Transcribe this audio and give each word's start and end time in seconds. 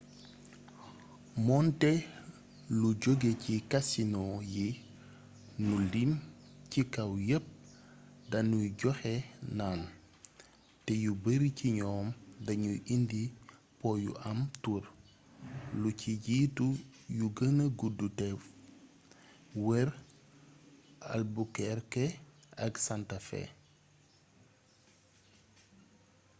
moonte 1.45 1.91
lu 2.79 2.89
joge 3.01 3.31
ci 3.43 3.53
kasinoo 3.71 4.35
yi 4.53 4.67
nu 5.65 5.75
lim 5.93 6.11
ci 6.71 6.79
kaw 6.93 7.11
yepp 7.29 7.45
danuy 8.31 8.65
joxe 8.79 9.13
naan 9.57 9.81
te 10.85 10.93
yu 11.03 11.11
bare 11.23 11.47
ci 11.57 11.67
ñoom 11.79 12.07
dañuy 12.45 12.79
indi 12.95 13.21
po 13.79 13.89
yu 14.05 14.13
am 14.29 14.39
tur 14.63 14.83
lu 15.81 15.89
ci 15.99 16.11
jiitu 16.25 16.67
yu 17.17 17.25
gëna 17.37 17.65
gudd 17.79 17.99
te 18.19 18.27
wër 19.65 19.89
albuquerque 21.13 22.05
ak 22.65 22.73
santa 22.85 23.17
fe 23.27 23.41